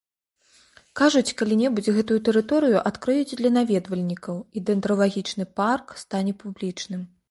[1.01, 7.11] Кажуць, калі-небудзь гэтую тэрыторыю адкрыюць для наведвальнікаў, і дэндралагічны парк стане публічным.